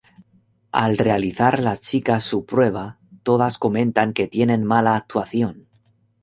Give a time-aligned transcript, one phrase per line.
[0.71, 5.67] Al realizar las chicas su prueba, todas comentan que tienen mala actuación.